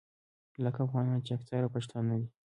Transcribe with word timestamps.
لکه 0.63 0.79
افغانان 0.87 1.19
چې 1.25 1.31
اکثره 1.37 1.67
پښتانه 1.75 2.13
دي. 2.19 2.27